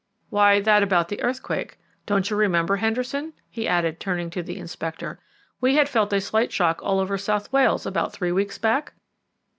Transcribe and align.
"Why, 0.31 0.59
that 0.61 0.81
about 0.81 1.09
the 1.09 1.21
earthquake. 1.21 1.77
Don't 2.07 2.27
you 2.27 2.35
remember, 2.35 2.77
Henderson," 2.77 3.33
he 3.51 3.67
added, 3.67 3.99
turning 3.99 4.31
to 4.31 4.41
the 4.41 4.57
Inspector, 4.57 5.19
"we 5.59 5.75
had 5.75 5.87
felt 5.87 6.11
a 6.11 6.19
slight 6.19 6.51
shock 6.51 6.81
all 6.81 6.99
over 6.99 7.19
South 7.19 7.53
Wales 7.53 7.85
about 7.85 8.11
three 8.11 8.31
weeks 8.31 8.57
back?" 8.57 8.93